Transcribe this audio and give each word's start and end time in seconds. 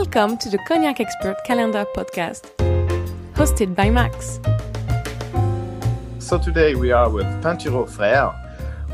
Welcome 0.00 0.38
to 0.38 0.48
the 0.48 0.56
Cognac 0.66 0.98
Expert 0.98 1.36
Calendar 1.44 1.84
podcast, 1.94 2.48
hosted 3.34 3.74
by 3.74 3.90
Max. 3.90 4.40
So 6.18 6.38
today 6.38 6.74
we 6.74 6.90
are 6.90 7.10
with 7.10 7.26
Pinturault 7.42 7.90
Frère. 7.90 8.34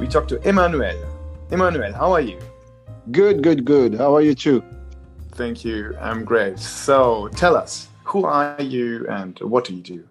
We 0.00 0.08
talk 0.08 0.26
to 0.26 0.40
Emmanuel. 0.48 0.98
Emmanuel, 1.52 1.92
how 1.92 2.10
are 2.10 2.20
you? 2.20 2.40
Good, 3.12 3.44
good, 3.44 3.64
good. 3.64 3.94
How 3.94 4.16
are 4.16 4.20
you 4.20 4.34
too? 4.34 4.64
Thank 5.30 5.64
you. 5.64 5.96
I'm 6.00 6.24
great. 6.24 6.58
So 6.58 7.28
tell 7.36 7.56
us, 7.56 7.86
who 8.02 8.24
are 8.24 8.60
you 8.60 9.06
and 9.08 9.38
what 9.38 9.64
do 9.66 9.76
you 9.76 9.82
do? 9.82 10.08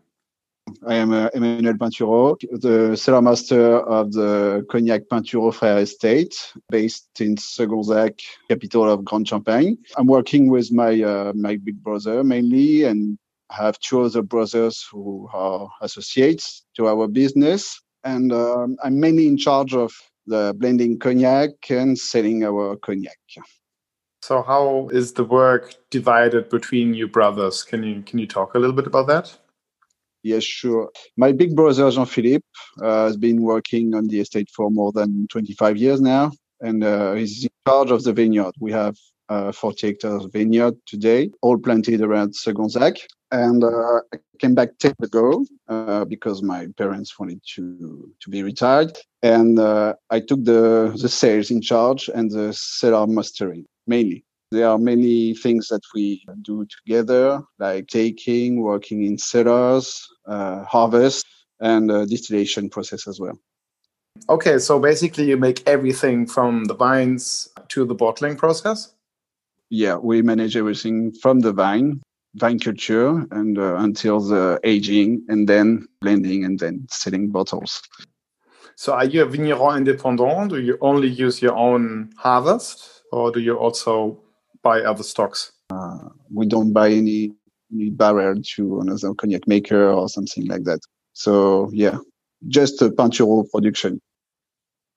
I 0.87 0.95
am 0.95 1.11
uh, 1.11 1.29
Emmanuel 1.33 1.75
Pinturault, 1.75 2.41
the 2.61 2.95
cellar 2.95 3.21
master 3.21 3.79
of 3.79 4.11
the 4.13 4.65
Cognac 4.69 5.03
Pinturault 5.11 5.53
Frère 5.53 5.81
estate, 5.81 6.53
based 6.69 7.21
in 7.21 7.35
Segonzac, 7.37 8.19
capital 8.49 8.89
of 8.89 9.05
Grande 9.05 9.27
Champagne. 9.27 9.77
I'm 9.97 10.07
working 10.07 10.49
with 10.49 10.71
my 10.71 11.01
uh, 11.01 11.33
my 11.35 11.57
big 11.57 11.81
brother 11.83 12.23
mainly, 12.23 12.83
and 12.83 13.17
have 13.51 13.79
two 13.79 14.01
other 14.01 14.21
brothers 14.21 14.85
who 14.91 15.29
are 15.33 15.69
associates 15.81 16.65
to 16.75 16.87
our 16.87 17.07
business. 17.07 17.81
And 18.03 18.31
um, 18.31 18.77
I'm 18.83 18.99
mainly 18.99 19.27
in 19.27 19.37
charge 19.37 19.73
of 19.73 19.93
the 20.27 20.55
blending 20.57 20.99
cognac 20.99 21.51
and 21.69 21.97
selling 21.97 22.43
our 22.43 22.75
cognac. 22.77 23.17
So 24.21 24.41
how 24.41 24.89
is 24.91 25.13
the 25.13 25.23
work 25.23 25.75
divided 25.91 26.49
between 26.49 26.93
you 26.95 27.07
brothers? 27.07 27.63
Can 27.63 27.83
you 27.83 28.01
can 28.01 28.19
you 28.19 28.27
talk 28.27 28.55
a 28.55 28.59
little 28.59 28.75
bit 28.75 28.87
about 28.87 29.07
that? 29.07 29.37
Yes, 30.25 30.43
sure. 30.43 30.89
My 31.17 31.31
big 31.31 31.55
brother 31.55 31.91
Jean 31.91 32.07
Philippe 32.07 32.43
uh, 32.81 33.05
has 33.05 33.15
been 33.15 33.43
working 33.43 33.93
on 33.93 34.07
the 34.07 34.21
estate 34.21 34.49
for 34.49 34.71
more 34.71 34.91
than 34.91 35.27
25 35.27 35.77
years 35.77 36.01
now, 36.01 36.31
and 36.61 36.83
uh, 36.83 37.13
he's 37.13 37.43
in 37.43 37.51
charge 37.67 37.91
of 37.91 38.03
the 38.03 38.11
vineyard. 38.11 38.55
We 38.59 38.71
have 38.71 38.97
uh, 39.29 39.51
40 39.51 39.85
hectares 39.85 40.25
of 40.25 40.33
vineyard 40.33 40.77
today, 40.87 41.29
all 41.43 41.59
planted 41.59 42.01
around 42.01 42.33
Segonzac. 42.35 42.95
And 43.31 43.63
uh, 43.63 44.01
I 44.11 44.17
came 44.39 44.55
back 44.55 44.69
10 44.79 44.95
years 44.99 45.09
ago 45.09 45.45
uh, 45.67 46.05
because 46.05 46.41
my 46.41 46.69
parents 46.75 47.19
wanted 47.19 47.41
to, 47.53 48.11
to 48.19 48.29
be 48.31 48.41
retired. 48.41 48.97
And 49.21 49.59
uh, 49.59 49.93
I 50.09 50.21
took 50.21 50.43
the, 50.43 50.97
the 50.99 51.09
sales 51.09 51.51
in 51.51 51.61
charge 51.61 52.09
and 52.09 52.31
the 52.31 52.51
cellar 52.51 53.05
mastering 53.05 53.67
mainly. 53.85 54.25
There 54.55 54.69
are 54.69 54.77
many 54.77 55.33
things 55.33 55.67
that 55.67 55.81
we 55.93 56.23
do 56.41 56.65
together, 56.65 57.41
like 57.59 57.87
taking, 57.89 58.61
working 58.61 59.03
in 59.03 59.17
cellars, 59.17 60.07
uh, 60.25 60.63
harvest, 60.63 61.25
and 61.59 61.91
uh, 61.91 62.05
distillation 62.05 62.69
process 62.69 63.05
as 63.05 63.19
well. 63.19 63.37
Okay, 64.29 64.59
so 64.59 64.79
basically 64.79 65.25
you 65.25 65.35
make 65.35 65.61
everything 65.67 66.25
from 66.25 66.63
the 66.65 66.73
vines 66.73 67.49
to 67.67 67.83
the 67.83 67.93
bottling 67.93 68.37
process? 68.37 68.93
Yeah, 69.69 69.97
we 69.97 70.21
manage 70.21 70.55
everything 70.55 71.11
from 71.11 71.41
the 71.41 71.51
vine, 71.51 72.01
vine 72.35 72.59
culture, 72.59 73.27
and 73.31 73.57
uh, 73.57 73.75
until 73.75 74.21
the 74.21 74.61
aging, 74.63 75.25
and 75.27 75.49
then 75.49 75.85
blending, 75.99 76.45
and 76.45 76.57
then 76.57 76.87
selling 76.89 77.29
bottles. 77.29 77.81
So 78.77 78.93
are 78.93 79.03
you 79.05 79.23
a 79.23 79.25
vigneron 79.25 79.79
independent? 79.79 80.51
Do 80.51 80.61
you 80.61 80.77
only 80.79 81.09
use 81.09 81.41
your 81.41 81.57
own 81.57 82.11
harvest, 82.15 83.03
or 83.11 83.33
do 83.33 83.41
you 83.41 83.57
also 83.57 84.21
buy 84.65 84.81
other 84.81 85.03
stocks? 85.03 85.53
Uh, 85.69 86.09
we 86.33 86.45
don't 86.47 86.73
buy 86.73 86.89
any, 86.89 87.31
any 87.71 87.89
barrel 87.91 88.35
to 88.55 88.81
another 88.81 89.13
cognac 89.13 89.47
maker 89.47 89.89
or 89.91 90.09
something 90.09 90.45
like 90.47 90.63
that. 90.63 90.79
So 91.13 91.69
yeah, 91.71 91.97
just 92.47 92.81
a 92.81 92.89
Pinturault 92.89 93.49
production. 93.51 94.01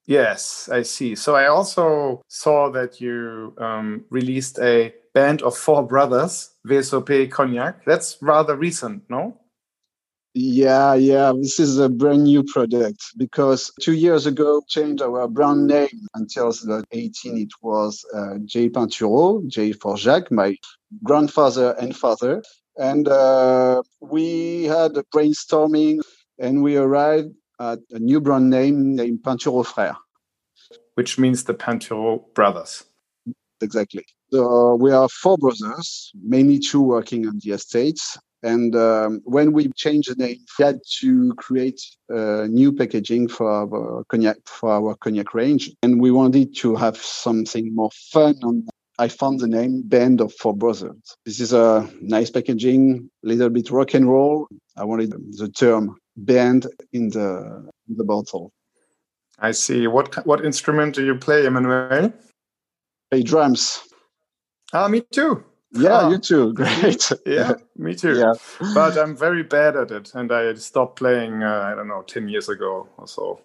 Yes, 0.06 0.70
I 0.72 0.83
see. 0.83 1.14
So 1.14 1.36
I 1.36 1.48
also 1.48 2.22
saw 2.28 2.70
that 2.70 2.98
you 2.98 3.55
um, 3.58 4.06
released 4.08 4.58
a 4.58 4.94
band 5.12 5.42
of 5.42 5.55
four 5.55 5.86
brothers, 5.86 6.50
VSOP 6.66 7.30
Cognac. 7.30 7.84
That's 7.84 8.16
rather 8.22 8.56
recent, 8.56 9.03
no? 9.10 9.38
Yeah, 10.34 10.95
yeah. 10.95 11.33
This 11.34 11.59
is 11.59 11.79
a 11.79 11.89
brand 11.89 12.25
new 12.25 12.45
product 12.45 13.03
because 13.16 13.72
two 13.81 13.94
years 13.94 14.27
ago 14.27 14.62
changed 14.69 15.03
our 15.03 15.27
brand 15.27 15.66
name 15.66 16.06
until 16.15 16.50
the 16.53 16.84
18. 16.93 17.39
It 17.39 17.49
was 17.62 18.05
uh, 18.15 18.34
J 18.44 18.69
Pinturault, 18.69 19.49
J 19.49 19.72
for 19.72 19.97
Jacques, 19.97 20.31
my 20.31 20.56
grandfather 21.03 21.75
and 21.81 21.97
father, 21.97 22.43
and 22.77 23.09
uh, 23.09 23.83
we 24.00 24.65
had 24.65 24.97
a 24.97 25.03
brainstorming 25.15 26.00
and 26.38 26.62
we 26.62 26.77
arrived 26.77 27.31
at 27.59 27.81
a 27.91 27.99
new 27.99 28.21
brand 28.21 28.50
name 28.50 28.94
named 28.94 29.21
Pinturault 29.22 29.67
Frère, 29.67 29.97
which 30.94 31.19
means 31.19 31.44
the 31.44 31.55
Pinturault 31.55 32.33
brothers. 32.34 32.84
Exactly. 33.61 34.05
So 34.31 34.77
we 34.77 34.93
are 34.93 35.09
four 35.09 35.37
brothers, 35.38 36.12
mainly 36.22 36.59
two 36.59 36.83
working 36.83 37.27
on 37.27 37.41
the 37.43 37.53
estates, 37.53 38.17
and 38.43 38.75
um, 38.76 39.21
when 39.25 39.53
we 39.53 39.69
changed 39.72 40.10
the 40.10 40.15
name, 40.15 40.38
we 40.59 40.65
had 40.65 40.81
to 41.00 41.34
create 41.34 41.81
a 42.09 42.47
new 42.49 42.72
packaging 42.72 43.28
for 43.28 43.50
our 43.50 44.04
cognac 44.04 44.37
for 44.47 44.71
our 44.71 44.94
cognac 44.97 45.34
range, 45.34 45.71
and 45.82 46.00
we 46.00 46.10
wanted 46.10 46.54
to 46.56 46.76
have 46.76 46.97
something 46.97 47.75
more 47.75 47.91
fun. 48.12 48.37
And 48.43 48.69
I 48.99 49.09
found 49.09 49.41
the 49.41 49.49
name 49.49 49.82
Band 49.82 50.21
of 50.21 50.32
Four 50.34 50.56
Brothers. 50.56 51.16
This 51.25 51.41
is 51.41 51.53
a 51.53 51.88
nice 52.00 52.31
packaging, 52.31 53.10
a 53.25 53.28
little 53.28 53.50
bit 53.50 53.71
rock 53.71 53.94
and 53.94 54.09
roll. 54.09 54.49
I 54.76 54.84
wanted 54.84 55.12
the 55.37 55.49
term 55.49 55.97
band 56.16 56.66
in 56.93 57.09
the 57.10 57.69
in 57.88 57.97
the 57.97 58.05
bottle. 58.05 58.53
I 59.38 59.53
see. 59.53 59.87
What 59.87 60.26
what 60.26 60.44
instrument 60.44 60.94
do 60.94 61.05
you 61.05 61.15
play, 61.16 61.47
Emmanuel? 61.47 62.12
Play 63.10 63.22
drums. 63.22 63.81
Ah, 64.72 64.88
me 64.88 65.00
too. 65.12 65.44
Yeah, 65.73 66.11
you 66.11 66.19
too. 66.31 66.53
Great. 66.53 67.12
yeah, 67.27 67.55
me 67.77 67.95
too. 67.95 68.19
Yeah. 68.19 68.34
but 68.75 68.97
I'm 68.99 69.17
very 69.17 69.43
bad 69.43 69.77
at 69.77 69.91
it, 69.91 70.15
and 70.15 70.33
I 70.33 70.55
stopped 70.55 70.99
playing. 70.99 71.43
Uh, 71.43 71.69
I 71.71 71.75
don't 71.75 71.89
know, 71.89 72.03
ten 72.03 72.29
years 72.29 72.49
ago 72.49 72.89
or 72.97 73.06
so. 73.06 73.41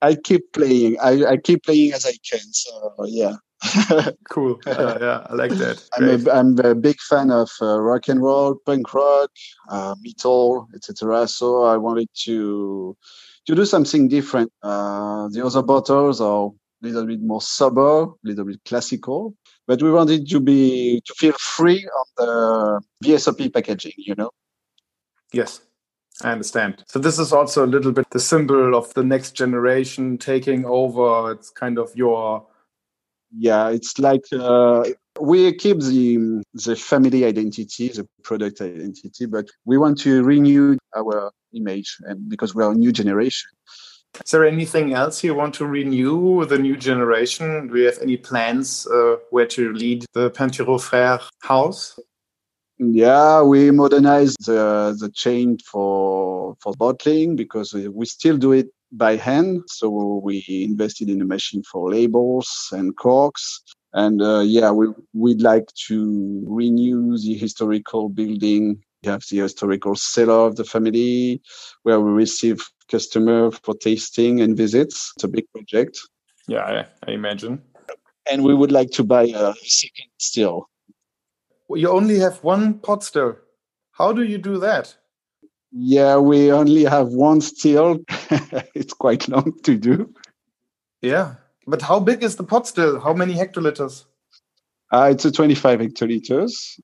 I 0.00 0.14
keep 0.14 0.52
playing. 0.52 0.96
I, 1.00 1.24
I 1.24 1.36
keep 1.36 1.64
playing 1.64 1.92
as 1.92 2.06
I 2.06 2.14
can. 2.28 2.52
So 2.52 2.94
yeah. 3.06 3.36
cool. 4.30 4.60
Yeah, 4.66 4.98
yeah, 5.00 5.26
I 5.28 5.34
like 5.34 5.50
that. 5.52 5.84
I'm 5.96 6.08
a, 6.08 6.30
I'm 6.30 6.58
a 6.60 6.74
big 6.76 7.00
fan 7.00 7.32
of 7.32 7.50
uh, 7.60 7.80
rock 7.80 8.06
and 8.06 8.22
roll, 8.22 8.54
punk 8.64 8.94
rock, 8.94 9.30
uh, 9.68 9.96
metal, 10.00 10.68
etc. 10.76 11.26
So 11.26 11.64
I 11.64 11.76
wanted 11.76 12.08
to 12.24 12.96
to 13.46 13.54
do 13.54 13.64
something 13.64 14.08
different. 14.08 14.52
Uh, 14.62 15.28
the 15.30 15.44
other 15.44 15.62
bottles 15.62 16.20
are 16.20 16.46
a 16.46 16.86
little 16.86 17.06
bit 17.06 17.20
more 17.20 17.42
sober, 17.42 18.02
a 18.04 18.14
little 18.22 18.44
bit 18.44 18.60
classical 18.64 19.34
but 19.68 19.82
we 19.82 19.92
wanted 19.92 20.26
to 20.30 20.40
be 20.40 21.00
to 21.04 21.14
feel 21.14 21.34
free 21.34 21.86
on 21.86 22.06
the 22.16 22.80
VSOP 23.04 23.52
packaging, 23.52 23.92
you 23.98 24.14
know. 24.16 24.30
Yes, 25.32 25.60
I 26.24 26.32
understand. 26.32 26.82
So 26.88 26.98
this 26.98 27.18
is 27.18 27.32
also 27.34 27.66
a 27.66 27.68
little 27.68 27.92
bit 27.92 28.06
the 28.10 28.18
symbol 28.18 28.74
of 28.74 28.92
the 28.94 29.04
next 29.04 29.32
generation 29.32 30.16
taking 30.16 30.64
over. 30.64 31.32
It's 31.32 31.50
kind 31.50 31.78
of 31.78 31.94
your 31.94 32.46
yeah. 33.36 33.68
It's 33.68 33.98
like 33.98 34.24
uh, 34.32 34.84
we 35.20 35.54
keep 35.54 35.80
the 35.80 36.42
the 36.54 36.74
family 36.74 37.26
identity, 37.26 37.88
the 37.88 38.08
product 38.24 38.62
identity, 38.62 39.26
but 39.26 39.46
we 39.66 39.76
want 39.76 39.98
to 40.00 40.24
renew 40.24 40.78
our 40.96 41.30
image, 41.54 41.98
and 42.04 42.26
because 42.30 42.54
we 42.54 42.64
are 42.64 42.72
a 42.72 42.74
new 42.74 42.90
generation. 42.90 43.50
Is 44.24 44.30
there 44.30 44.46
anything 44.46 44.94
else 44.94 45.24
you 45.24 45.34
want 45.34 45.54
to 45.54 45.66
renew 45.66 46.44
the 46.44 46.58
new 46.58 46.76
generation? 46.76 47.68
Do 47.68 47.78
you 47.78 47.86
have 47.86 47.98
any 48.00 48.16
plans 48.16 48.86
uh, 48.86 49.16
where 49.30 49.46
to 49.46 49.72
lead 49.72 50.04
the 50.12 50.30
Pinturault 50.30 50.80
Frère 50.80 51.22
house? 51.40 51.98
Yeah, 52.78 53.42
we 53.42 53.72
modernized 53.72 54.46
the, 54.46 54.96
the 54.98 55.10
chain 55.10 55.58
for 55.58 56.56
for 56.60 56.72
bottling 56.74 57.34
because 57.34 57.74
we 57.74 58.06
still 58.06 58.36
do 58.36 58.52
it 58.52 58.68
by 58.92 59.16
hand. 59.16 59.62
So 59.66 60.20
we 60.22 60.44
invested 60.48 61.08
in 61.08 61.20
a 61.20 61.24
machine 61.24 61.62
for 61.64 61.90
labels 61.90 62.68
and 62.72 62.96
corks. 62.96 63.62
And 63.94 64.22
uh, 64.22 64.40
yeah, 64.40 64.70
we, 64.70 64.88
we'd 65.12 65.42
like 65.42 65.66
to 65.88 66.44
renew 66.46 67.16
the 67.18 67.34
historical 67.34 68.08
building. 68.08 68.82
We 69.08 69.12
have 69.12 69.24
the 69.30 69.38
historical 69.38 69.94
cellar 69.94 70.46
of 70.46 70.56
the 70.56 70.64
family 70.64 71.40
where 71.82 71.98
we 71.98 72.10
receive 72.10 72.60
customer 72.90 73.50
for 73.50 73.74
tasting 73.74 74.42
and 74.42 74.54
visits. 74.54 75.14
It's 75.16 75.24
a 75.24 75.28
big 75.28 75.46
project. 75.54 75.98
Yeah, 76.46 76.60
I, 76.60 76.86
I 77.06 77.12
imagine. 77.12 77.62
And 78.30 78.44
we 78.44 78.52
would 78.52 78.70
like 78.70 78.90
to 78.90 79.04
buy 79.04 79.22
a 79.34 79.54
second 79.62 80.10
still. 80.18 80.68
Well, 81.68 81.80
you 81.80 81.88
only 81.88 82.18
have 82.18 82.44
one 82.44 82.80
pot 82.80 83.02
still. 83.02 83.38
How 83.92 84.12
do 84.12 84.22
you 84.24 84.36
do 84.36 84.58
that? 84.58 84.94
Yeah, 85.72 86.18
we 86.18 86.52
only 86.52 86.84
have 86.84 87.08
one 87.08 87.40
still. 87.40 88.00
it's 88.74 88.92
quite 88.92 89.26
long 89.26 89.54
to 89.62 89.74
do. 89.78 90.12
Yeah. 91.00 91.36
But 91.66 91.80
how 91.80 91.98
big 91.98 92.22
is 92.22 92.36
the 92.36 92.44
pot 92.44 92.66
still? 92.66 93.00
How 93.00 93.14
many 93.14 93.32
hectoliters? 93.32 94.04
Uh, 94.92 95.08
it's 95.12 95.24
a 95.24 95.32
25 95.32 95.80
hectoliters. 95.80 96.78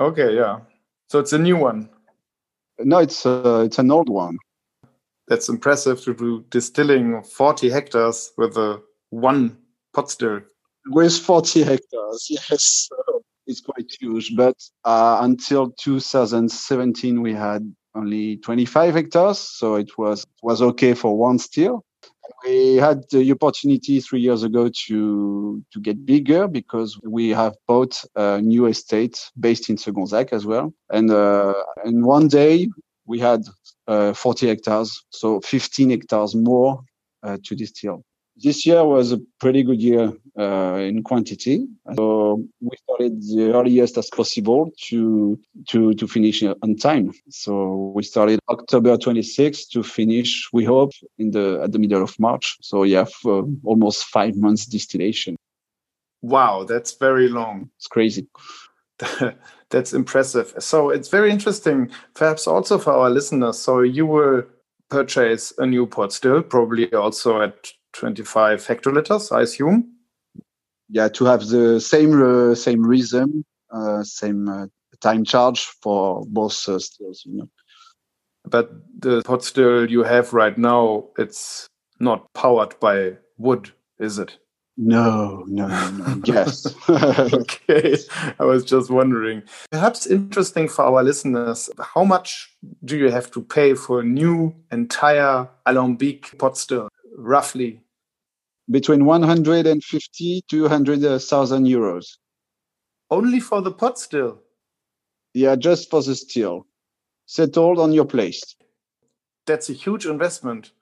Okay, 0.00 0.34
yeah. 0.34 0.58
So 1.12 1.18
it's 1.18 1.34
a 1.34 1.38
new 1.38 1.58
one. 1.58 1.90
No, 2.78 2.96
it's 2.96 3.26
uh, 3.26 3.64
it's 3.66 3.78
an 3.78 3.90
old 3.90 4.08
one 4.08 4.38
that's 5.28 5.50
impressive 5.50 6.00
to 6.04 6.14
do 6.14 6.42
distilling 6.48 7.22
40 7.22 7.68
hectares 7.68 8.32
with 8.38 8.56
a 8.56 8.80
one 9.10 9.58
pot 9.92 10.10
still. 10.10 10.40
With 10.86 11.18
40 11.18 11.64
hectares, 11.64 12.28
yes. 12.30 12.88
it's 13.46 13.60
quite 13.60 13.92
huge. 14.00 14.34
But 14.34 14.56
uh, 14.86 15.18
until 15.20 15.72
2017, 15.72 17.20
we 17.20 17.34
had 17.34 17.60
only 17.94 18.38
25 18.38 18.94
hectares, 18.94 19.38
so 19.38 19.74
it 19.74 19.98
was 19.98 20.24
was 20.42 20.62
okay 20.62 20.94
for 20.94 21.14
one 21.14 21.38
still. 21.38 21.84
We 22.46 22.76
had 22.76 23.04
the 23.10 23.30
opportunity 23.32 24.00
three 24.00 24.20
years 24.20 24.42
ago 24.42 24.70
to 24.86 25.62
to 25.72 25.80
get 25.80 26.06
bigger 26.06 26.48
because 26.48 26.98
we 27.02 27.30
have 27.30 27.54
bought 27.66 28.02
a 28.16 28.40
new 28.40 28.66
estate 28.66 29.18
based 29.38 29.70
in 29.70 29.76
Segonzac 29.76 30.32
as 30.32 30.46
well, 30.46 30.72
and 30.90 31.10
uh, 31.10 31.54
and 31.84 32.04
one 32.04 32.28
day 32.28 32.68
we 33.06 33.18
had 33.18 33.42
uh, 33.88 34.12
40 34.12 34.48
hectares, 34.48 35.04
so 35.10 35.40
15 35.40 35.90
hectares 35.90 36.34
more 36.34 36.80
uh, 37.22 37.38
to 37.44 37.56
distill 37.56 38.04
this 38.36 38.66
year 38.66 38.84
was 38.84 39.12
a 39.12 39.18
pretty 39.40 39.62
good 39.62 39.80
year 39.80 40.12
uh, 40.38 40.76
in 40.76 41.02
quantity. 41.02 41.66
So 41.94 42.42
we 42.60 42.76
started 42.76 43.20
the 43.22 43.52
earliest 43.54 43.98
as 43.98 44.08
possible 44.10 44.72
to 44.88 45.38
to 45.68 45.94
to 45.94 46.08
finish 46.08 46.42
on 46.42 46.76
time. 46.76 47.12
So 47.28 47.92
we 47.94 48.02
started 48.02 48.40
October 48.48 48.96
26th 48.96 49.68
to 49.70 49.82
finish. 49.82 50.48
We 50.52 50.64
hope 50.64 50.92
in 51.18 51.30
the 51.30 51.60
at 51.62 51.72
the 51.72 51.78
middle 51.78 52.02
of 52.02 52.18
March. 52.18 52.56
So 52.62 52.84
yeah, 52.84 53.04
for 53.04 53.44
almost 53.64 54.04
five 54.04 54.36
months 54.36 54.66
distillation. 54.66 55.36
Wow, 56.22 56.64
that's 56.64 56.92
very 56.94 57.28
long. 57.28 57.70
It's 57.76 57.88
crazy. 57.88 58.28
that's 59.70 59.92
impressive. 59.92 60.54
So 60.58 60.90
it's 60.90 61.08
very 61.08 61.30
interesting, 61.30 61.90
perhaps 62.14 62.46
also 62.46 62.78
for 62.78 62.92
our 62.92 63.10
listeners. 63.10 63.58
So 63.58 63.80
you 63.80 64.06
will 64.06 64.44
purchase 64.88 65.52
a 65.58 65.66
new 65.66 65.86
pot 65.86 66.12
still, 66.12 66.42
probably 66.42 66.92
also 66.94 67.40
at 67.42 67.72
25 67.92 68.66
hectoliters, 68.66 69.34
I 69.34 69.42
assume. 69.42 69.92
Yeah, 70.88 71.08
to 71.08 71.24
have 71.24 71.46
the 71.46 71.80
same 71.80 72.22
uh, 72.22 72.54
same 72.54 72.82
rhythm, 72.82 73.44
uh, 73.72 74.02
same 74.02 74.48
uh, 74.48 74.66
time 75.00 75.24
charge 75.24 75.64
for 75.82 76.24
both 76.26 76.68
uh, 76.68 76.78
stills. 76.78 77.22
You 77.24 77.38
know. 77.38 77.48
But 78.44 78.70
the 78.98 79.22
pot 79.22 79.44
still 79.44 79.90
you 79.90 80.02
have 80.02 80.32
right 80.32 80.56
now, 80.58 81.04
it's 81.16 81.66
not 82.00 82.32
powered 82.34 82.78
by 82.80 83.16
wood, 83.38 83.70
is 83.98 84.18
it? 84.18 84.38
No, 84.76 85.44
no, 85.48 85.68
no. 85.90 86.20
yes. 86.24 86.74
okay. 86.88 87.96
I 88.38 88.44
was 88.44 88.64
just 88.64 88.90
wondering. 88.90 89.42
Perhaps 89.70 90.06
interesting 90.06 90.66
for 90.68 90.84
our 90.84 91.02
listeners, 91.02 91.68
how 91.78 92.04
much 92.04 92.50
do 92.84 92.96
you 92.96 93.10
have 93.10 93.30
to 93.32 93.42
pay 93.42 93.74
for 93.74 94.00
a 94.00 94.04
new 94.04 94.54
entire 94.70 95.48
alambic 95.66 96.36
pot 96.38 96.56
still? 96.56 96.88
Roughly? 97.16 97.80
Between 98.70 99.04
150 99.04 100.42
to 100.48 100.56
200,000 100.56 101.66
euros. 101.66 102.16
Only 103.10 103.40
for 103.40 103.60
the 103.60 103.72
pot 103.72 103.98
still? 103.98 104.40
Yeah, 105.34 105.56
just 105.56 105.90
for 105.90 106.02
the 106.02 106.14
still. 106.14 106.66
Settled 107.26 107.78
on 107.78 107.92
your 107.92 108.04
place. 108.04 108.42
That's 109.46 109.70
a 109.70 109.72
huge 109.72 110.06
investment. 110.06 110.72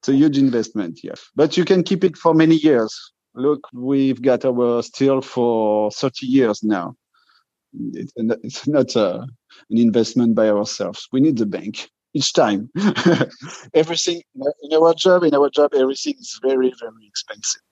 It's 0.00 0.08
a 0.08 0.14
huge 0.14 0.38
investment, 0.38 1.00
yeah. 1.02 1.14
But 1.34 1.56
you 1.56 1.64
can 1.64 1.82
keep 1.82 2.04
it 2.04 2.16
for 2.16 2.34
many 2.34 2.56
years. 2.56 2.94
Look, 3.34 3.66
we've 3.72 4.22
got 4.22 4.44
our 4.44 4.82
steel 4.82 5.20
for 5.20 5.90
30 5.90 6.26
years 6.26 6.62
now. 6.62 6.94
It's 7.92 8.66
not 8.66 8.94
a, 8.96 9.26
an 9.70 9.78
investment 9.78 10.34
by 10.34 10.48
ourselves. 10.48 11.08
We 11.12 11.20
need 11.20 11.36
the 11.36 11.46
bank 11.46 11.90
each 12.16 12.32
time. 12.32 12.70
everything 13.74 14.22
in 14.62 14.72
our 14.74 14.94
job, 14.94 15.22
in 15.22 15.34
our 15.34 15.50
job, 15.50 15.74
everything 15.74 16.14
is 16.18 16.40
very, 16.42 16.72
very 16.80 17.06
expensive. 17.06 17.62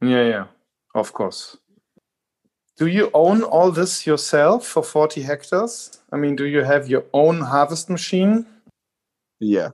Yeah, 0.00 0.24
yeah, 0.34 0.46
of 0.94 1.12
course. 1.12 1.56
Do 2.76 2.86
you 2.86 3.10
own 3.14 3.42
all 3.42 3.70
this 3.70 4.06
yourself 4.06 4.66
for 4.66 4.82
40 4.82 5.22
hectares? 5.22 6.00
I 6.10 6.16
mean, 6.16 6.34
do 6.34 6.46
you 6.46 6.64
have 6.64 6.88
your 6.88 7.04
own 7.12 7.40
harvest 7.40 7.88
machine? 7.88 8.46
Yeah, 9.38 9.68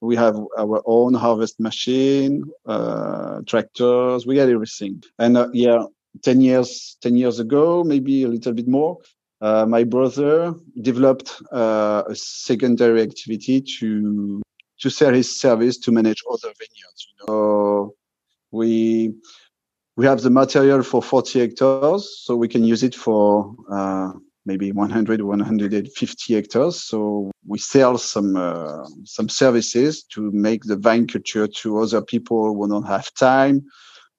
we 0.00 0.16
have 0.16 0.36
our 0.56 0.82
own 0.86 1.12
harvest 1.14 1.60
machine, 1.60 2.44
uh, 2.64 3.40
tractors, 3.46 4.26
we 4.26 4.36
got 4.36 4.48
everything. 4.48 5.02
And 5.18 5.36
uh, 5.36 5.48
yeah, 5.52 5.84
10 6.22 6.40
years, 6.40 6.96
10 7.02 7.16
years 7.16 7.38
ago, 7.38 7.84
maybe 7.84 8.22
a 8.22 8.28
little 8.28 8.54
bit 8.54 8.68
more, 8.68 8.98
uh, 9.40 9.66
my 9.66 9.84
brother 9.84 10.54
developed 10.80 11.42
uh, 11.52 12.02
a 12.08 12.14
secondary 12.14 13.02
activity 13.02 13.60
to 13.78 14.42
to 14.78 14.90
sell 14.90 15.12
his 15.12 15.38
service 15.40 15.78
to 15.78 15.92
manage 15.92 16.22
other 16.30 16.52
vineyards. 16.58 17.08
You 17.08 17.26
know? 17.26 17.94
We 18.50 19.14
we 19.96 20.06
have 20.06 20.20
the 20.20 20.30
material 20.30 20.82
for 20.82 21.02
40 21.02 21.40
hectares, 21.40 22.20
so 22.20 22.36
we 22.36 22.48
can 22.48 22.64
use 22.64 22.82
it 22.82 22.94
for 22.94 23.54
uh, 23.70 24.12
maybe 24.44 24.70
100 24.72 25.22
150 25.22 26.34
hectares. 26.34 26.82
So 26.82 27.30
we 27.46 27.58
sell 27.58 27.98
some 27.98 28.36
uh, 28.36 28.86
some 29.04 29.28
services 29.28 30.02
to 30.14 30.30
make 30.32 30.64
the 30.64 30.76
vine 30.76 31.06
culture 31.06 31.46
to 31.46 31.78
other 31.78 32.02
people 32.02 32.54
who 32.54 32.68
don't 32.68 32.86
have 32.86 33.12
time, 33.14 33.64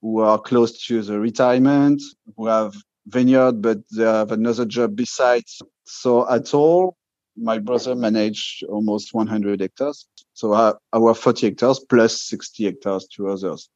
who 0.02 0.20
are 0.20 0.40
close 0.40 0.86
to 0.86 1.02
the 1.02 1.20
retirement, 1.20 2.02
who 2.36 2.48
have 2.48 2.76
vineyard, 3.08 3.62
but 3.62 3.80
they 3.96 4.04
have 4.04 4.32
another 4.32 4.66
job 4.66 4.96
besides. 4.96 5.62
So 5.86 6.30
at 6.30 6.54
all, 6.54 6.98
my 7.36 7.60
brother 7.60 7.96
managed 7.96 8.64
almost 8.64 9.14
100 9.14 9.62
hectares. 9.62 10.08
So 10.34 10.54
our 10.94 11.14
40 11.14 11.48
hectares 11.48 11.80
plus 11.80 12.22
60 12.24 12.66
hectares 12.66 13.08
to 13.16 13.30
others. 13.30 13.70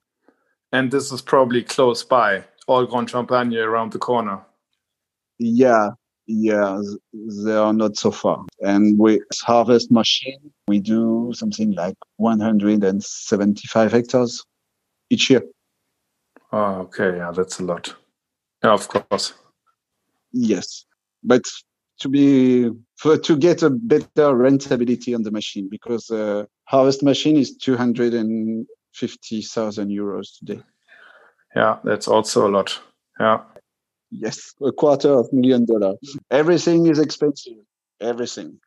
And 0.71 0.91
this 0.91 1.11
is 1.11 1.21
probably 1.21 1.63
close 1.63 2.03
by, 2.03 2.43
all 2.67 2.85
Grande 2.85 3.09
Champagne 3.09 3.53
around 3.57 3.91
the 3.91 3.99
corner. 3.99 4.41
Yeah, 5.37 5.89
yeah, 6.27 6.81
they 7.13 7.55
are 7.55 7.73
not 7.73 7.97
so 7.97 8.11
far. 8.11 8.45
And 8.61 8.97
with 8.97 9.21
harvest 9.43 9.91
machine, 9.91 10.51
we 10.67 10.79
do 10.79 11.31
something 11.33 11.73
like 11.73 11.97
175 12.17 13.91
hectares 13.91 14.45
each 15.09 15.29
year. 15.29 15.43
Oh, 16.51 16.81
okay. 16.81 17.17
Yeah, 17.17 17.31
that's 17.31 17.59
a 17.59 17.63
lot. 17.63 17.95
Yeah, 18.63 18.73
of 18.73 18.87
course. 18.87 19.33
Yes, 20.31 20.85
but 21.23 21.43
to 21.99 22.09
be 22.09 22.69
for 22.97 23.17
to 23.17 23.37
get 23.37 23.63
a 23.63 23.69
better 23.69 24.33
rentability 24.33 25.15
on 25.15 25.23
the 25.23 25.31
machine 25.31 25.67
because 25.69 26.09
uh, 26.09 26.45
harvest 26.65 27.03
machine 27.03 27.37
is 27.37 27.57
two 27.57 27.75
hundred 27.75 28.13
and 28.13 28.65
fifty 28.93 29.41
thousand 29.41 29.89
euros 29.89 30.37
today. 30.37 30.61
Yeah, 31.55 31.77
that's 31.83 32.07
also 32.07 32.47
a 32.47 32.51
lot. 32.51 32.79
Yeah. 33.19 33.41
Yes, 34.11 34.53
a 34.63 34.71
quarter 34.71 35.13
of 35.13 35.31
million 35.31 35.65
dollar. 35.65 35.95
Everything 36.29 36.87
is 36.87 36.99
expensive. 36.99 37.57
Everything. 37.99 38.59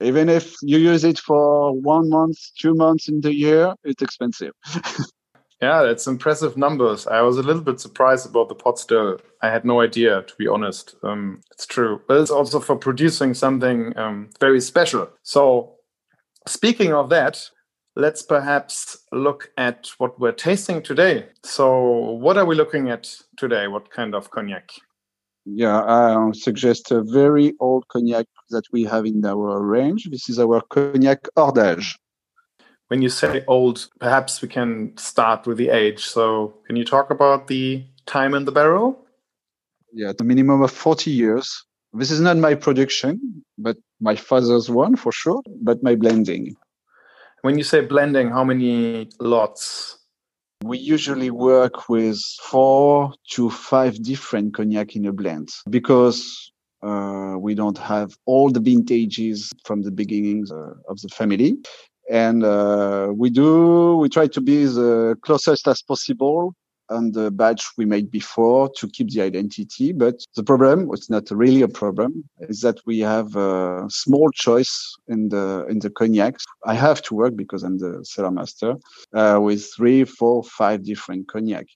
Even 0.00 0.28
if 0.28 0.54
you 0.62 0.78
use 0.78 1.04
it 1.04 1.18
for 1.18 1.72
one 1.72 2.10
month, 2.10 2.36
two 2.58 2.74
months 2.74 3.08
in 3.08 3.20
the 3.22 3.34
year, 3.34 3.74
it's 3.84 4.02
expensive. 4.02 4.52
Yeah, 5.62 5.82
that's 5.82 6.06
impressive 6.06 6.56
numbers. 6.56 7.06
I 7.06 7.22
was 7.22 7.38
a 7.38 7.42
little 7.42 7.62
bit 7.62 7.80
surprised 7.80 8.28
about 8.28 8.48
the 8.48 8.54
pot 8.54 8.78
still. 8.78 9.18
I 9.40 9.48
had 9.48 9.64
no 9.64 9.80
idea, 9.80 10.22
to 10.22 10.34
be 10.36 10.46
honest. 10.46 10.94
Um, 11.02 11.40
it's 11.50 11.66
true. 11.66 12.02
But 12.06 12.20
it's 12.20 12.30
also 12.30 12.60
for 12.60 12.76
producing 12.76 13.32
something 13.32 13.96
um, 13.96 14.28
very 14.38 14.60
special. 14.60 15.08
So, 15.22 15.76
speaking 16.46 16.92
of 16.92 17.08
that, 17.08 17.42
let's 17.94 18.22
perhaps 18.22 18.98
look 19.12 19.50
at 19.56 19.88
what 19.96 20.20
we're 20.20 20.32
tasting 20.32 20.82
today. 20.82 21.26
So, 21.42 22.10
what 22.12 22.36
are 22.36 22.44
we 22.44 22.54
looking 22.54 22.90
at 22.90 23.14
today? 23.38 23.66
What 23.66 23.90
kind 23.90 24.14
of 24.14 24.30
cognac? 24.30 24.70
Yeah, 25.46 25.80
I 25.80 26.32
suggest 26.32 26.90
a 26.90 27.02
very 27.02 27.54
old 27.60 27.88
cognac 27.88 28.26
that 28.50 28.64
we 28.72 28.84
have 28.84 29.06
in 29.06 29.24
our 29.24 29.62
range. 29.62 30.06
This 30.10 30.28
is 30.28 30.38
our 30.38 30.60
cognac 30.60 31.28
Hors 31.36 31.52
d'Age 31.52 31.96
when 32.88 33.02
you 33.02 33.08
say 33.08 33.44
old, 33.46 33.88
perhaps 33.98 34.40
we 34.40 34.48
can 34.48 34.96
start 34.96 35.46
with 35.46 35.58
the 35.58 35.70
age. 35.70 36.04
So, 36.04 36.54
can 36.66 36.76
you 36.76 36.84
talk 36.84 37.10
about 37.10 37.48
the 37.48 37.84
time 38.06 38.34
in 38.34 38.44
the 38.44 38.52
barrel? 38.52 38.98
Yeah, 39.92 40.12
the 40.16 40.24
minimum 40.24 40.62
of 40.62 40.70
40 40.70 41.10
years. 41.10 41.64
This 41.92 42.10
is 42.10 42.20
not 42.20 42.36
my 42.36 42.54
production, 42.54 43.44
but 43.58 43.76
my 44.00 44.14
father's 44.14 44.68
one 44.68 44.96
for 44.96 45.10
sure, 45.10 45.42
but 45.62 45.82
my 45.82 45.94
blending. 45.94 46.54
When 47.42 47.56
you 47.58 47.64
say 47.64 47.80
blending, 47.80 48.30
how 48.30 48.44
many 48.44 49.08
lots? 49.18 49.98
We 50.64 50.78
usually 50.78 51.30
work 51.30 51.88
with 51.88 52.18
four 52.42 53.12
to 53.30 53.50
five 53.50 54.02
different 54.02 54.54
cognac 54.54 54.96
in 54.96 55.06
a 55.06 55.12
blend 55.12 55.50
because 55.70 56.52
uh, 56.82 57.36
we 57.38 57.54
don't 57.54 57.78
have 57.78 58.16
all 58.26 58.50
the 58.50 58.60
vintages 58.60 59.52
from 59.64 59.82
the 59.82 59.90
beginnings 59.90 60.50
uh, 60.50 60.74
of 60.88 61.00
the 61.00 61.08
family 61.08 61.56
and 62.10 62.44
uh, 62.44 63.12
we 63.14 63.30
do 63.30 63.96
we 63.96 64.08
try 64.08 64.26
to 64.26 64.40
be 64.40 64.64
the 64.64 65.16
closest 65.22 65.66
as 65.68 65.82
possible 65.82 66.54
on 66.88 67.10
the 67.12 67.30
batch 67.30 67.66
we 67.76 67.84
made 67.84 68.10
before 68.10 68.70
to 68.76 68.88
keep 68.88 69.10
the 69.10 69.20
identity. 69.22 69.92
But 69.92 70.24
the 70.36 70.44
problem 70.44 70.88
it's 70.92 71.10
not 71.10 71.30
really 71.30 71.62
a 71.62 71.68
problem 71.68 72.24
is 72.40 72.60
that 72.60 72.78
we 72.86 73.00
have 73.00 73.34
a 73.36 73.86
small 73.88 74.30
choice 74.30 74.94
in 75.08 75.28
the 75.28 75.66
in 75.68 75.80
the 75.80 75.90
cognacs. 75.90 76.44
I 76.64 76.74
have 76.74 77.02
to 77.02 77.14
work 77.14 77.36
because 77.36 77.62
i'm 77.62 77.78
the 77.78 78.04
cellar 78.04 78.30
master 78.30 78.74
uh, 79.14 79.38
with 79.42 79.68
three 79.74 80.04
four 80.04 80.44
five 80.44 80.84
different 80.84 81.28
cognac. 81.28 81.66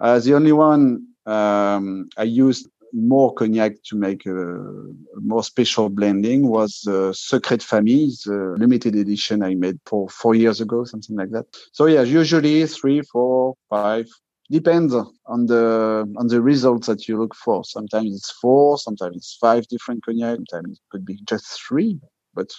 Uh, 0.00 0.20
the 0.20 0.34
only 0.34 0.52
one 0.52 1.04
um, 1.26 2.08
i 2.16 2.22
used 2.22 2.68
more 2.92 3.34
cognac 3.34 3.82
to 3.84 3.96
make 3.96 4.26
a, 4.26 4.50
a 4.50 5.20
more 5.20 5.42
special 5.42 5.88
blending 5.88 6.48
was 6.48 6.86
uh, 6.86 7.12
Secret 7.12 7.62
Famille, 7.62 8.10
the 8.24 8.54
limited 8.58 8.94
edition 8.94 9.42
I 9.42 9.54
made 9.54 9.78
for 9.86 10.08
four 10.08 10.34
years 10.34 10.60
ago, 10.60 10.84
something 10.84 11.16
like 11.16 11.30
that. 11.30 11.46
So 11.72 11.86
yeah, 11.86 12.02
usually 12.02 12.66
three, 12.66 13.02
four, 13.02 13.54
five, 13.68 14.06
depends 14.50 14.94
on 14.94 15.46
the 15.46 16.12
on 16.16 16.28
the 16.28 16.40
results 16.40 16.86
that 16.86 17.08
you 17.08 17.18
look 17.18 17.34
for. 17.34 17.64
Sometimes 17.64 18.14
it's 18.14 18.30
four, 18.30 18.78
sometimes 18.78 19.16
it's 19.16 19.36
five 19.40 19.66
different 19.68 20.04
cognac, 20.04 20.36
sometimes 20.36 20.78
it 20.78 20.90
could 20.90 21.04
be 21.04 21.20
just 21.24 21.46
three, 21.66 22.00
but 22.34 22.50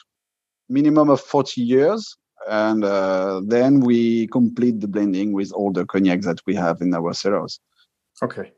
minimum 0.70 1.10
of 1.10 1.20
40 1.20 1.62
years. 1.62 2.16
And 2.48 2.86
uh, 2.86 3.42
then 3.46 3.82
we 3.82 4.28
complete 4.28 4.80
the 4.80 4.88
blending 4.88 5.34
with 5.34 5.52
all 5.52 5.72
the 5.74 5.86
cognacs 5.86 6.26
that 6.26 6.40
we 6.46 6.56
have 6.56 6.82
in 6.82 6.94
our 6.94 7.14
cellars. 7.14 7.60
Okay. 8.24 8.54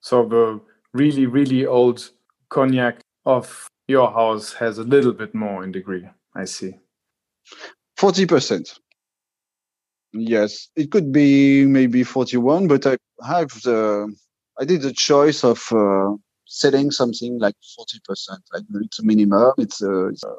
So 0.00 0.26
the 0.26 0.60
really, 0.94 1.26
really 1.26 1.66
old 1.66 2.10
cognac 2.48 3.00
of 3.24 3.68
your 3.88 4.10
house 4.10 4.52
has 4.54 4.78
a 4.78 4.84
little 4.84 5.12
bit 5.12 5.34
more 5.34 5.64
in 5.64 5.72
degree. 5.72 6.08
I 6.34 6.44
see. 6.44 6.74
40%. 7.98 8.78
Yes, 10.12 10.68
it 10.76 10.90
could 10.90 11.12
be 11.12 11.64
maybe 11.64 12.04
41, 12.04 12.68
but 12.68 12.86
I 12.86 12.96
have 13.26 13.50
the, 13.62 14.14
I 14.58 14.64
did 14.64 14.82
the 14.82 14.92
choice 14.92 15.42
of 15.42 15.62
uh, 15.72 16.14
setting 16.46 16.90
something 16.90 17.38
like 17.38 17.54
40%, 17.78 18.38
like 18.52 18.64
it's 18.82 18.98
a 18.98 19.04
minimum. 19.04 19.52
It's 19.56 19.80
a, 19.80 20.08
it's 20.08 20.24
a 20.24 20.34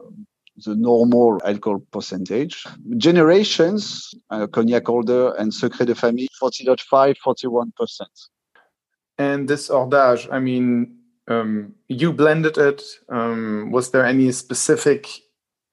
the 0.57 0.75
normal 0.75 1.41
alcohol 1.45 1.79
percentage. 1.91 2.63
Generations, 2.98 4.13
uh, 4.29 4.48
Cognac 4.48 4.86
Holder 4.86 5.33
and 5.36 5.53
Secret 5.53 5.86
de 5.88 5.95
Famille, 5.95 6.27
40.5, 6.41 7.15
41%. 7.25 8.01
And 9.17 9.48
this 9.48 9.70
Hors 9.70 9.89
d'Age? 9.89 10.27
I 10.32 10.39
mean, 10.39 10.98
um, 11.27 11.75
you 11.88 12.12
blended 12.13 12.58
it. 12.58 12.82
Um, 13.10 13.72
was 13.72 13.91
there 13.91 14.05
any 14.05 14.32
specific 14.32 15.08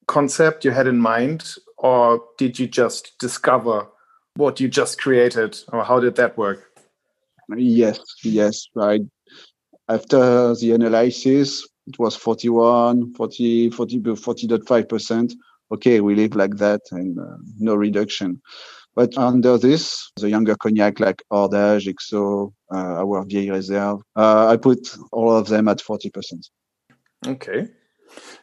concept 0.07 0.65
you 0.65 0.73
had 0.73 0.87
in 0.87 0.99
mind, 0.99 1.55
or 1.79 2.23
did 2.39 2.59
you 2.59 2.67
just 2.67 3.19
discover 3.19 3.87
what 4.37 4.61
you 4.61 4.69
just 4.69 5.01
created, 5.01 5.59
or 5.73 5.85
how 5.85 6.01
did 6.01 6.17
that 6.17 6.37
work? 6.37 6.71
Yes, 7.57 8.01
yes, 8.23 8.69
right. 8.75 9.03
After 9.89 10.55
the 10.55 10.73
analysis, 10.73 11.67
it 11.87 11.99
was 11.99 12.15
41, 12.15 13.15
40, 13.15 13.71
40, 13.71 14.01
40.5%. 14.01 15.33
Okay, 15.73 16.01
we 16.01 16.15
live 16.15 16.35
like 16.35 16.57
that 16.57 16.81
and 16.93 17.19
uh, 17.19 17.37
no 17.59 17.75
reduction. 17.75 18.41
But 18.95 19.17
under 19.17 19.57
this, 19.57 20.11
the 20.17 20.29
younger 20.29 20.57
cognac 20.57 21.01
like 21.01 21.23
Hors 21.31 21.49
d'Age, 21.49 21.87
XO, 21.87 22.53
uh, 22.73 22.77
our 22.77 23.25
Vieille 23.25 23.53
Reserve, 23.53 24.01
uh, 24.17 24.49
I 24.49 24.57
put 24.57 24.97
all 25.13 25.37
of 25.37 25.49
them 25.49 25.69
at 25.69 25.79
40%. 25.79 26.51
Okay. 27.27 27.69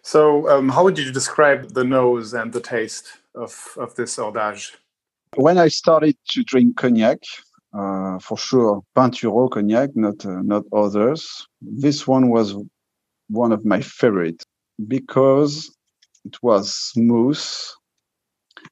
So, 0.02 0.50
um, 0.50 0.70
how 0.70 0.84
would 0.86 0.98
you 0.98 1.12
describe 1.12 1.74
the 1.74 1.84
nose 1.84 2.34
and 2.34 2.54
the 2.54 2.62
taste 2.62 3.08
of, 3.36 3.74
of 3.78 3.96
this 3.96 4.18
Hors 4.18 4.32
d'Age? 4.32 4.78
When 5.36 5.58
I 5.58 5.68
started 5.68 6.16
to 6.30 6.44
drink 6.44 6.78
cognac, 6.78 7.20
uh, 7.74 8.18
for 8.20 8.38
sure, 8.38 8.82
Pinturault 8.96 9.52
cognac, 9.52 9.96
not 9.96 10.26
uh, 10.26 10.42
not 10.42 10.64
others. 10.74 11.48
This 11.62 12.08
one 12.08 12.30
was 12.30 12.56
one 13.30 13.52
of 13.52 13.66
my 13.66 13.82
favorite 13.82 14.42
because 14.88 15.70
it 16.26 16.42
was 16.42 16.74
smooth 16.74 17.44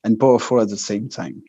and 0.04 0.20
powerful 0.20 0.62
at 0.62 0.70
the 0.70 0.78
same 0.78 1.10
time. 1.10 1.44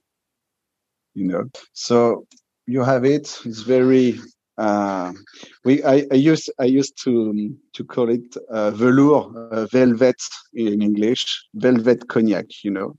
You 1.16 1.26
know, 1.28 1.44
so 1.72 2.26
you 2.66 2.84
have 2.84 3.04
it. 3.04 3.40
It's 3.46 3.62
very. 3.62 4.20
Uh, 4.58 5.12
we 5.64 5.82
I, 5.84 6.06
I 6.12 6.16
used 6.16 6.50
I 6.60 6.66
used 6.66 7.02
to 7.04 7.52
to 7.74 7.84
call 7.84 8.10
it 8.10 8.36
uh, 8.50 8.70
velour, 8.72 9.32
uh, 9.52 9.66
velvet 9.72 10.16
in 10.54 10.82
English, 10.82 11.26
velvet 11.54 12.08
cognac. 12.08 12.46
You 12.64 12.72
know, 12.72 12.96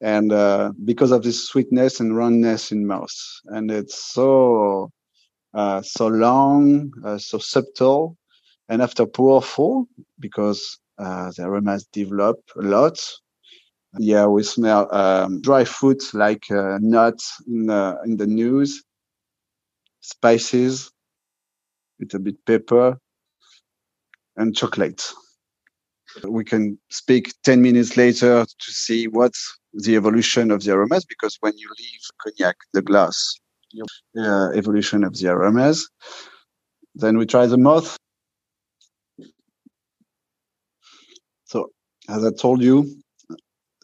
and 0.00 0.32
uh, 0.32 0.72
because 0.84 1.12
of 1.12 1.22
this 1.22 1.46
sweetness 1.48 2.00
and 2.00 2.16
roundness 2.16 2.72
in 2.72 2.86
mouth, 2.86 3.14
and 3.46 3.70
it's 3.70 4.04
so 4.12 4.90
uh, 5.54 5.82
so 5.82 6.06
long, 6.08 6.92
uh, 7.04 7.18
so 7.18 7.38
subtle, 7.38 8.16
and 8.68 8.82
after 8.82 9.06
powerful, 9.06 9.86
because 10.20 10.78
uh, 10.98 11.32
the 11.36 11.44
aromas 11.44 11.86
develop 11.92 12.38
a 12.56 12.62
lot, 12.62 12.98
yeah, 13.98 14.26
we 14.26 14.42
smell 14.42 14.92
um, 14.94 15.40
dry 15.40 15.64
fruit 15.64 16.02
like 16.14 16.50
uh, 16.50 16.78
nuts 16.80 17.36
in 17.46 17.70
in 18.04 18.16
the 18.16 18.26
news, 18.26 18.82
spices, 20.00 20.90
little 22.00 22.20
bit 22.20 22.36
pepper, 22.46 22.98
and 24.36 24.56
chocolate. 24.56 25.02
We 26.24 26.44
can 26.44 26.78
speak 26.90 27.32
10 27.42 27.62
minutes 27.62 27.96
later 27.96 28.44
to 28.44 28.72
see 28.72 29.08
what's 29.08 29.58
the 29.72 29.96
evolution 29.96 30.50
of 30.50 30.62
the 30.62 30.72
aromas 30.72 31.04
because 31.06 31.36
when 31.40 31.56
you 31.56 31.68
leave 31.78 32.00
cognac, 32.22 32.56
the 32.74 32.82
glass, 32.82 33.40
uh, 34.18 34.50
evolution 34.54 35.04
of 35.04 35.16
the 35.16 35.28
aromas. 35.28 35.88
Then 36.94 37.16
we 37.16 37.26
try 37.26 37.46
the 37.46 37.58
mouth. 37.58 37.96
So 41.44 41.70
as 42.08 42.24
I 42.24 42.30
told 42.32 42.62
you, 42.62 43.01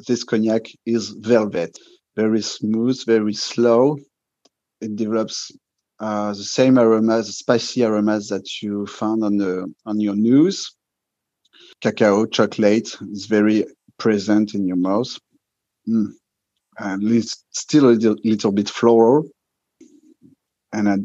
this 0.06 0.24
cognac 0.24 0.66
is 0.86 1.10
velvet, 1.10 1.78
very 2.16 2.42
smooth, 2.42 3.04
very 3.06 3.34
slow. 3.34 3.98
It 4.80 4.96
develops 4.96 5.50
uh, 6.00 6.28
the 6.28 6.44
same 6.44 6.78
aromas, 6.78 7.36
spicy 7.36 7.82
aromas 7.84 8.28
that 8.28 8.62
you 8.62 8.86
found 8.86 9.24
on 9.24 9.36
the 9.36 9.72
on 9.86 10.00
your 10.00 10.14
nose. 10.14 10.70
Cacao, 11.80 12.26
chocolate 12.26 12.96
is 13.12 13.26
very 13.26 13.64
present 13.98 14.54
in 14.54 14.66
your 14.66 14.76
mouth. 14.76 15.18
Mm. 15.88 16.12
And 16.78 17.02
it's 17.12 17.44
still 17.50 17.86
a 17.86 17.92
little, 17.92 18.16
little 18.24 18.52
bit 18.52 18.68
floral. 18.68 19.28
And 20.72 20.88
at, 20.88 21.00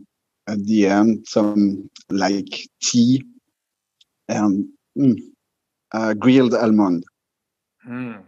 at 0.47 0.63
the 0.65 0.88
end, 0.88 1.25
some 1.27 1.89
like 2.09 2.67
tea 2.81 3.23
and 4.27 4.67
mm, 4.97 5.17
uh, 5.91 6.13
grilled 6.13 6.53
almond. 6.53 7.03
Mm, 7.88 8.23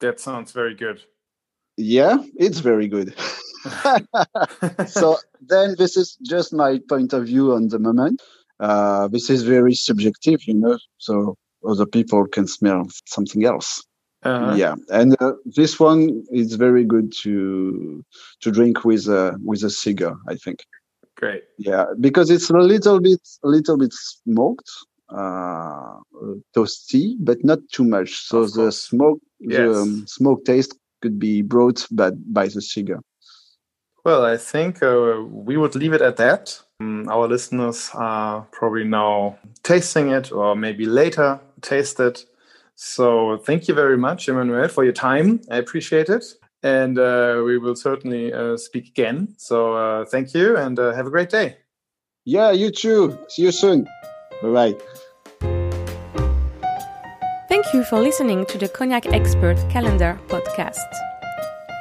that 0.00 0.20
sounds 0.20 0.52
very 0.52 0.74
good. 0.74 1.02
Yeah, 1.76 2.18
it's 2.36 2.58
very 2.58 2.88
good. 2.88 3.14
so 4.88 5.16
then 5.40 5.76
this 5.78 5.96
is 5.96 6.16
just 6.22 6.52
my 6.52 6.80
point 6.88 7.12
of 7.12 7.26
view 7.26 7.52
on 7.52 7.68
the 7.68 7.78
moment. 7.78 8.20
Uh, 8.60 9.06
this 9.08 9.30
is 9.30 9.42
very 9.42 9.74
subjective, 9.74 10.42
you 10.46 10.54
know, 10.54 10.78
so 10.98 11.36
other 11.66 11.86
people 11.86 12.26
can 12.26 12.46
smell 12.46 12.88
something 13.06 13.44
else. 13.44 13.84
Uh-huh. 14.24 14.54
Yeah, 14.56 14.74
and 14.88 15.14
uh, 15.20 15.32
this 15.44 15.78
one 15.78 16.24
is 16.32 16.54
very 16.54 16.84
good 16.84 17.12
to 17.22 18.04
to 18.40 18.50
drink 18.50 18.84
with 18.84 19.06
a 19.06 19.36
with 19.44 19.62
a 19.62 19.70
cigar. 19.70 20.16
I 20.28 20.34
think. 20.34 20.64
Great. 21.16 21.44
Yeah, 21.56 21.84
because 22.00 22.28
it's 22.30 22.50
a 22.50 22.54
little 22.54 23.00
bit 23.00 23.20
a 23.44 23.48
little 23.48 23.78
bit 23.78 23.92
smoked, 23.92 24.68
toasty, 25.10 27.14
but 27.20 27.44
not 27.44 27.60
too 27.72 27.84
much. 27.84 28.26
So 28.26 28.46
the 28.46 28.72
smoke, 28.72 29.20
yes. 29.40 29.58
the 29.58 29.80
um, 29.80 30.06
smoke 30.06 30.44
taste 30.44 30.74
could 31.02 31.18
be 31.18 31.42
brought 31.42 31.86
by, 31.90 32.10
by 32.10 32.48
the 32.48 32.60
cigar. 32.60 33.00
Well, 34.04 34.24
I 34.24 34.36
think 34.36 34.82
uh, 34.82 35.22
we 35.28 35.56
would 35.56 35.74
leave 35.74 35.92
it 35.92 36.02
at 36.02 36.16
that. 36.16 36.60
Um, 36.80 37.08
our 37.08 37.28
listeners 37.28 37.90
are 37.94 38.42
probably 38.52 38.84
now 38.84 39.38
tasting 39.62 40.10
it 40.10 40.32
or 40.32 40.54
maybe 40.54 40.86
later 40.86 41.40
taste 41.60 42.00
it. 42.00 42.24
So 42.74 43.38
thank 43.38 43.66
you 43.66 43.74
very 43.74 43.98
much, 43.98 44.28
Emmanuel, 44.28 44.68
for 44.68 44.84
your 44.84 44.92
time. 44.92 45.40
I 45.50 45.56
appreciate 45.56 46.08
it. 46.08 46.24
And 46.62 46.98
uh, 46.98 47.42
we 47.44 47.58
will 47.58 47.76
certainly 47.76 48.32
uh, 48.32 48.56
speak 48.56 48.88
again. 48.88 49.34
So 49.36 49.74
uh, 49.74 50.04
thank 50.04 50.34
you 50.34 50.56
and 50.56 50.78
uh, 50.78 50.92
have 50.94 51.06
a 51.06 51.10
great 51.10 51.30
day. 51.30 51.56
Yeah, 52.24 52.52
you 52.52 52.70
too. 52.70 53.18
See 53.28 53.42
you 53.42 53.52
soon. 53.52 53.86
Bye 54.42 54.50
bye. 54.50 54.76
Thank 57.48 57.72
you 57.74 57.84
for 57.84 58.00
listening 58.00 58.46
to 58.46 58.58
the 58.58 58.68
Cognac 58.68 59.06
Expert 59.12 59.56
Calendar 59.68 60.18
podcast. 60.28 60.90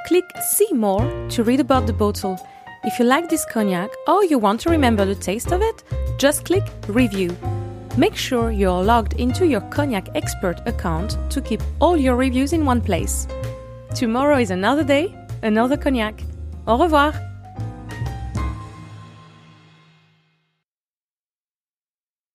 Click 0.07 0.25
See 0.49 0.71
More 0.73 1.05
to 1.29 1.43
read 1.43 1.59
about 1.59 1.85
the 1.85 1.93
bottle. 1.93 2.39
If 2.83 2.99
you 2.99 3.05
like 3.05 3.29
this 3.29 3.45
cognac 3.45 3.89
or 4.07 4.23
you 4.23 4.39
want 4.39 4.61
to 4.61 4.69
remember 4.69 5.05
the 5.05 5.15
taste 5.15 5.51
of 5.51 5.61
it, 5.61 5.83
just 6.17 6.45
click 6.45 6.63
Review. 6.87 7.35
Make 7.97 8.15
sure 8.15 8.51
you're 8.51 8.83
logged 8.83 9.13
into 9.13 9.45
your 9.45 9.61
Cognac 9.61 10.09
Expert 10.15 10.61
account 10.65 11.17
to 11.31 11.41
keep 11.41 11.61
all 11.79 11.97
your 11.97 12.15
reviews 12.15 12.53
in 12.53 12.63
one 12.63 12.79
place. 12.79 13.27
Tomorrow 13.95 14.37
is 14.37 14.51
another 14.51 14.83
day, 14.83 15.13
another 15.41 15.75
cognac. 15.77 16.21
Au 16.67 16.77
revoir! 16.77 17.26